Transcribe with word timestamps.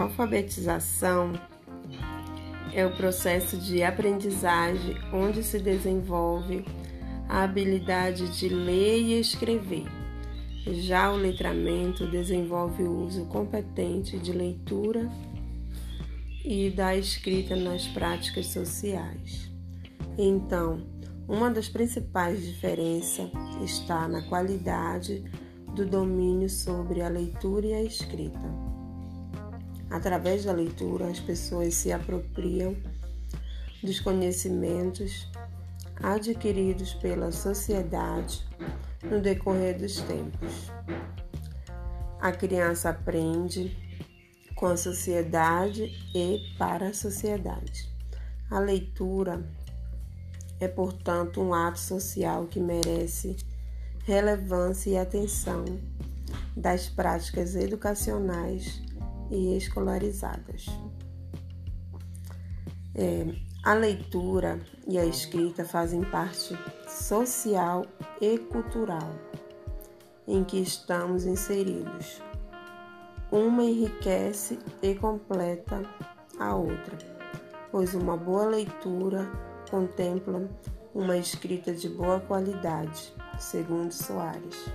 Alfabetização 0.00 1.34
é 2.72 2.86
o 2.86 2.96
processo 2.96 3.58
de 3.58 3.82
aprendizagem 3.82 4.96
onde 5.12 5.42
se 5.42 5.58
desenvolve 5.58 6.64
a 7.28 7.42
habilidade 7.42 8.26
de 8.38 8.48
ler 8.48 8.98
e 8.98 9.20
escrever. 9.20 9.84
Já 10.64 11.12
o 11.12 11.16
letramento 11.16 12.06
desenvolve 12.06 12.82
o 12.82 13.04
uso 13.04 13.26
competente 13.26 14.18
de 14.18 14.32
leitura 14.32 15.06
e 16.46 16.70
da 16.70 16.96
escrita 16.96 17.54
nas 17.54 17.86
práticas 17.88 18.46
sociais. 18.46 19.50
Então, 20.16 20.80
uma 21.28 21.50
das 21.50 21.68
principais 21.68 22.42
diferenças 22.42 23.30
está 23.62 24.08
na 24.08 24.22
qualidade 24.22 25.22
do 25.74 25.84
domínio 25.84 26.48
sobre 26.48 27.02
a 27.02 27.08
leitura 27.10 27.66
e 27.66 27.74
a 27.74 27.82
escrita. 27.82 28.69
Através 29.90 30.44
da 30.44 30.52
leitura, 30.52 31.08
as 31.08 31.18
pessoas 31.18 31.74
se 31.74 31.92
apropriam 31.92 32.76
dos 33.82 33.98
conhecimentos 33.98 35.28
adquiridos 36.00 36.94
pela 36.94 37.32
sociedade 37.32 38.46
no 39.02 39.20
decorrer 39.20 39.78
dos 39.78 40.00
tempos. 40.02 40.70
A 42.20 42.30
criança 42.30 42.90
aprende 42.90 43.76
com 44.54 44.66
a 44.66 44.76
sociedade 44.76 45.84
e 46.14 46.54
para 46.56 46.88
a 46.88 46.94
sociedade. 46.94 47.88
A 48.50 48.60
leitura 48.60 49.44
é, 50.60 50.68
portanto, 50.68 51.40
um 51.40 51.54
ato 51.54 51.80
social 51.80 52.46
que 52.46 52.60
merece 52.60 53.36
relevância 54.04 54.90
e 54.90 54.98
atenção 54.98 55.64
das 56.54 56.88
práticas 56.88 57.56
educacionais 57.56 58.82
e 59.30 59.56
escolarizadas. 59.56 60.66
É, 62.94 63.26
a 63.62 63.74
leitura 63.74 64.60
e 64.88 64.98
a 64.98 65.04
escrita 65.04 65.64
fazem 65.64 66.02
parte 66.02 66.58
social 66.88 67.84
e 68.20 68.38
cultural 68.38 69.14
em 70.26 70.44
que 70.44 70.58
estamos 70.58 71.24
inseridos. 71.24 72.22
Uma 73.30 73.62
enriquece 73.62 74.58
e 74.82 74.94
completa 74.94 75.82
a 76.38 76.54
outra, 76.54 76.98
pois 77.70 77.94
uma 77.94 78.16
boa 78.16 78.46
leitura 78.46 79.30
contempla 79.70 80.48
uma 80.94 81.16
escrita 81.16 81.72
de 81.72 81.88
boa 81.88 82.20
qualidade, 82.20 83.12
segundo 83.38 83.92
Soares. 83.92 84.66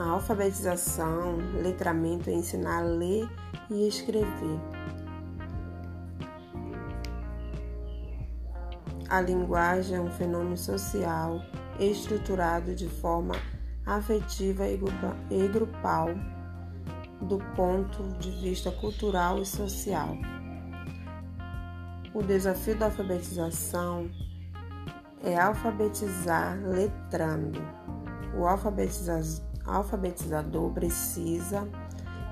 A 0.00 0.12
alfabetização, 0.12 1.36
letramento 1.62 2.30
ensinar 2.30 2.78
a 2.78 2.80
ler 2.80 3.28
e 3.70 3.86
escrever. 3.86 4.58
A 9.10 9.20
linguagem 9.20 9.98
é 9.98 10.00
um 10.00 10.10
fenômeno 10.10 10.56
social 10.56 11.42
estruturado 11.78 12.74
de 12.74 12.88
forma 12.88 13.34
afetiva 13.84 14.66
e 14.66 15.48
grupal 15.48 16.08
do 17.20 17.36
ponto 17.54 18.02
de 18.20 18.30
vista 18.40 18.72
cultural 18.72 19.42
e 19.42 19.44
social. 19.44 20.16
O 22.14 22.22
desafio 22.22 22.74
da 22.74 22.86
alfabetização 22.86 24.10
é 25.22 25.38
alfabetizar 25.38 26.58
letrando. 26.64 27.60
O 28.38 28.46
alfabetizador 28.46 29.49
alfabetizador 29.76 30.70
precisa 30.72 31.68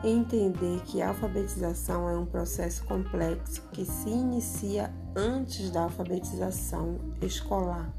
entender 0.02 0.80
que 0.82 1.02
a 1.02 1.08
alfabetização 1.08 2.08
é 2.08 2.16
um 2.16 2.26
processo 2.26 2.84
complexo 2.84 3.62
que 3.72 3.84
se 3.84 4.08
inicia 4.08 4.92
antes 5.16 5.70
da 5.70 5.82
alfabetização 5.82 6.98
escolar. 7.20 7.92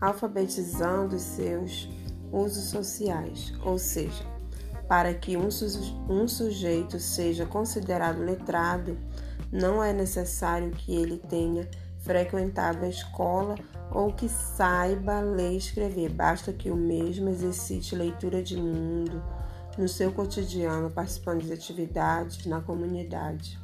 Alfabetizando 0.00 1.18
seus 1.18 1.88
usos 2.30 2.64
sociais, 2.64 3.52
ou 3.64 3.78
seja, 3.78 4.24
para 4.88 5.12
que 5.14 5.36
um, 5.36 5.48
um 6.08 6.28
sujeito 6.28 6.98
seja 6.98 7.46
considerado 7.46 8.18
letrado, 8.18 8.96
não 9.50 9.82
é 9.82 9.92
necessário 9.92 10.70
que 10.70 10.94
ele 10.94 11.18
tenha 11.18 11.68
frequentado 12.06 12.84
a 12.84 12.88
escola 12.88 13.56
ou 13.90 14.12
que 14.12 14.28
saiba 14.28 15.20
ler 15.20 15.52
e 15.52 15.56
escrever. 15.58 16.10
Basta 16.10 16.52
que 16.52 16.70
o 16.70 16.76
mesmo 16.76 17.28
exercite 17.28 17.96
leitura 17.96 18.42
de 18.42 18.56
mundo 18.56 19.22
no 19.76 19.88
seu 19.88 20.12
cotidiano, 20.12 20.90
participando 20.90 21.42
de 21.42 21.52
atividades 21.52 22.46
na 22.46 22.60
comunidade. 22.60 23.58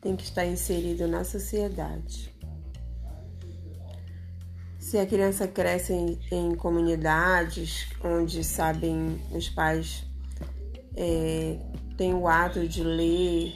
Tem 0.00 0.16
que 0.16 0.22
estar 0.22 0.46
inserido 0.46 1.06
na 1.08 1.24
sociedade. 1.24 2.32
Se 4.78 4.98
a 4.98 5.06
criança 5.06 5.48
cresce 5.48 5.92
em, 5.92 6.18
em 6.30 6.54
comunidades 6.54 7.88
onde 8.02 8.44
sabem 8.44 9.20
os 9.32 9.48
pais 9.48 10.04
é, 10.96 11.58
têm 11.96 12.14
o 12.14 12.28
ato 12.28 12.68
de 12.68 12.84
ler 12.84 13.54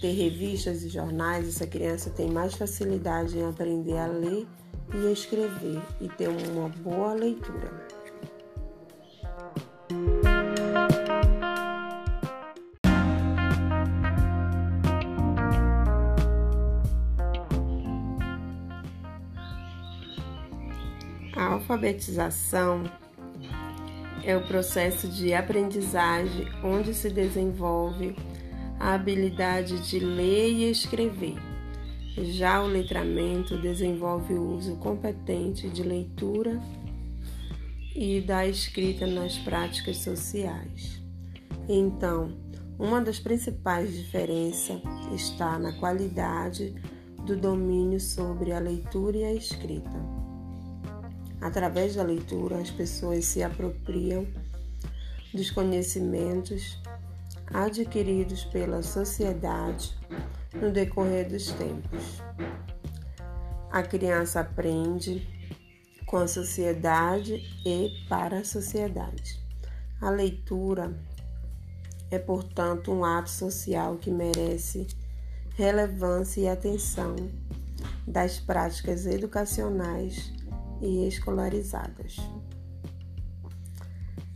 ter 0.00 0.12
revistas 0.12 0.82
e 0.82 0.88
jornais, 0.88 1.48
essa 1.48 1.66
criança 1.66 2.10
tem 2.10 2.30
mais 2.30 2.54
facilidade 2.54 3.38
em 3.38 3.48
aprender 3.48 3.96
a 3.96 4.06
ler 4.06 4.46
e 4.94 5.06
a 5.08 5.12
escrever 5.12 5.80
e 6.00 6.08
ter 6.08 6.28
uma 6.28 6.68
boa 6.68 7.14
leitura. 7.14 7.86
A 21.34 21.44
alfabetização 21.52 22.84
é 24.24 24.36
o 24.36 24.46
processo 24.46 25.06
de 25.08 25.32
aprendizagem 25.32 26.48
onde 26.64 26.92
se 26.92 27.10
desenvolve 27.10 28.16
a 28.78 28.94
habilidade 28.94 29.78
de 29.88 29.98
ler 29.98 30.50
e 30.50 30.70
escrever. 30.70 31.36
Já 32.16 32.62
o 32.62 32.66
letramento 32.66 33.58
desenvolve 33.58 34.34
o 34.34 34.56
uso 34.56 34.76
competente 34.76 35.68
de 35.68 35.82
leitura 35.82 36.60
e 37.94 38.20
da 38.20 38.46
escrita 38.46 39.06
nas 39.06 39.36
práticas 39.38 39.98
sociais. 39.98 41.02
Então, 41.68 42.36
uma 42.78 43.00
das 43.00 43.18
principais 43.18 43.94
diferenças 43.94 44.80
está 45.14 45.58
na 45.58 45.72
qualidade 45.72 46.74
do 47.24 47.36
domínio 47.36 47.98
sobre 47.98 48.52
a 48.52 48.58
leitura 48.58 49.16
e 49.16 49.24
a 49.24 49.34
escrita. 49.34 49.96
Através 51.40 51.96
da 51.96 52.02
leitura, 52.02 52.58
as 52.58 52.70
pessoas 52.70 53.24
se 53.24 53.42
apropriam 53.42 54.26
dos 55.32 55.50
conhecimentos 55.50 56.78
adquiridos 57.52 58.44
pela 58.44 58.82
sociedade 58.82 59.96
no 60.54 60.70
decorrer 60.70 61.28
dos 61.28 61.50
tempos. 61.52 62.22
A 63.70 63.82
criança 63.82 64.40
aprende 64.40 65.26
com 66.06 66.18
a 66.18 66.28
sociedade 66.28 67.42
e 67.64 67.90
para 68.08 68.38
a 68.38 68.44
sociedade. 68.44 69.40
A 70.00 70.10
leitura 70.10 70.94
é, 72.10 72.18
portanto, 72.18 72.92
um 72.92 73.04
ato 73.04 73.30
social 73.30 73.96
que 73.96 74.10
merece 74.10 74.86
relevância 75.56 76.40
e 76.40 76.48
atenção 76.48 77.16
das 78.06 78.38
práticas 78.38 79.06
educacionais 79.06 80.32
e 80.80 81.06
escolarizadas. 81.08 82.16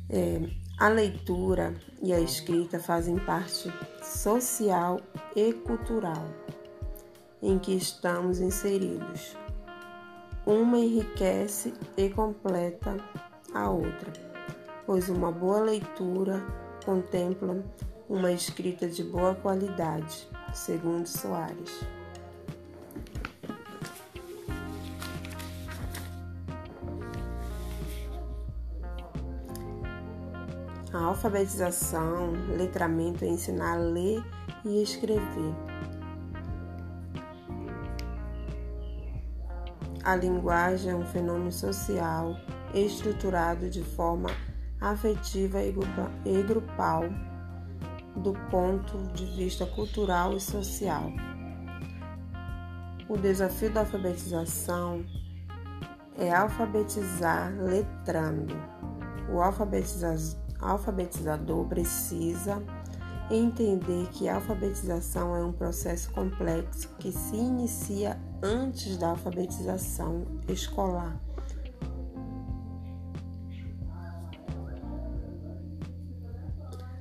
É, 0.08 0.40
a 0.80 0.88
leitura 0.88 1.74
e 2.02 2.10
a 2.10 2.18
escrita 2.18 2.80
fazem 2.80 3.18
parte 3.18 3.70
social 4.02 4.98
e 5.36 5.52
cultural 5.52 6.26
em 7.42 7.58
que 7.58 7.76
estamos 7.76 8.40
inseridos. 8.40 9.36
Uma 10.46 10.78
enriquece 10.78 11.74
e 11.98 12.08
completa 12.08 12.96
a 13.52 13.68
outra, 13.68 14.10
pois 14.86 15.10
uma 15.10 15.30
boa 15.30 15.60
leitura 15.60 16.42
contempla 16.82 17.62
uma 18.08 18.32
escrita 18.32 18.88
de 18.88 19.04
boa 19.04 19.34
qualidade, 19.34 20.26
segundo 20.54 21.06
Soares. 21.06 21.99
A 30.92 31.04
alfabetização, 31.04 32.32
letramento 32.56 33.24
ensinar 33.24 33.74
a 33.74 33.78
ler 33.78 34.24
e 34.64 34.82
escrever. 34.82 35.54
A 40.02 40.16
linguagem 40.16 40.90
é 40.90 40.96
um 40.96 41.04
fenômeno 41.04 41.52
social 41.52 42.34
estruturado 42.74 43.70
de 43.70 43.84
forma 43.84 44.30
afetiva 44.80 45.62
e 45.62 46.42
grupal 46.42 47.04
do 48.16 48.32
ponto 48.50 48.98
de 49.12 49.26
vista 49.26 49.66
cultural 49.66 50.36
e 50.36 50.40
social. 50.40 51.12
O 53.08 53.16
desafio 53.16 53.72
da 53.72 53.80
alfabetização 53.80 55.04
é 56.18 56.32
alfabetizar 56.32 57.54
letrando. 57.60 58.56
O 59.32 59.40
alfabetizador 59.40 60.49
precisa 61.68 62.62
entender 63.30 64.08
que 64.08 64.28
a 64.28 64.36
alfabetização 64.36 65.36
é 65.36 65.44
um 65.44 65.52
processo 65.52 66.10
complexo 66.12 66.88
que 66.98 67.12
se 67.12 67.36
inicia 67.36 68.18
antes 68.42 68.96
da 68.96 69.10
alfabetização 69.10 70.26
escolar. 70.48 71.18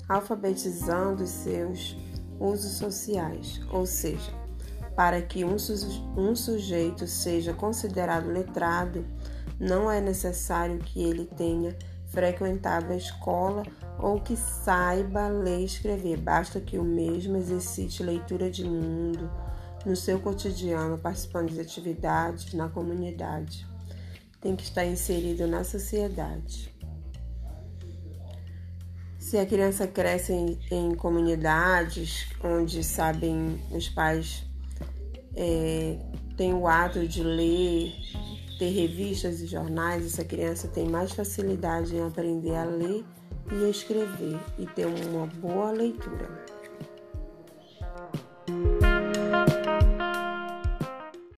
Alfabetizando 0.07 1.25
seus 1.27 1.97
usos 2.39 2.77
sociais, 2.77 3.61
ou 3.71 3.85
seja, 3.85 4.31
para 4.95 5.21
que 5.21 5.43
um, 5.43 5.55
um 6.17 6.35
sujeito 6.35 7.05
seja 7.07 7.53
considerado 7.53 8.27
letrado, 8.27 9.05
não 9.59 9.91
é 9.91 9.99
necessário 9.99 10.79
que 10.79 11.03
ele 11.03 11.25
tenha 11.25 11.75
frequentado 12.09 12.91
a 12.91 12.95
escola 12.95 13.63
ou 13.97 14.19
que 14.19 14.35
saiba 14.35 15.27
ler 15.27 15.61
e 15.61 15.65
escrever, 15.65 16.17
basta 16.17 16.59
que 16.59 16.77
o 16.77 16.83
mesmo 16.83 17.37
exercite 17.37 18.03
leitura 18.03 18.49
de 18.49 18.63
mundo 18.63 19.29
no 19.85 19.95
seu 19.95 20.19
cotidiano, 20.19 20.97
participando 20.97 21.51
de 21.51 21.61
atividades 21.61 22.53
na 22.53 22.67
comunidade. 22.69 23.65
Tem 24.41 24.55
que 24.55 24.63
estar 24.63 24.85
inserido 24.85 25.47
na 25.47 25.63
sociedade. 25.63 26.73
Se 29.17 29.37
a 29.37 29.45
criança 29.45 29.85
cresce 29.85 30.33
em, 30.33 30.59
em 30.71 30.95
comunidades 30.95 32.27
onde 32.43 32.83
sabem 32.83 33.61
os 33.71 33.87
pais 33.89 34.43
é, 35.35 35.99
tem 36.35 36.53
o 36.53 36.67
hábito 36.67 37.07
de 37.07 37.21
ler, 37.21 37.93
ter 38.59 38.71
revistas 38.71 39.39
e 39.39 39.47
jornais, 39.47 40.05
essa 40.05 40.25
criança 40.25 40.67
tem 40.67 40.87
mais 40.87 41.13
facilidade 41.13 41.95
em 41.95 42.05
aprender 42.05 42.55
a 42.55 42.65
ler 42.65 43.05
e 43.53 43.69
escrever 43.69 44.37
e 44.59 44.65
ter 44.67 44.85
uma 44.85 45.25
boa 45.25 45.71
leitura. 45.71 46.58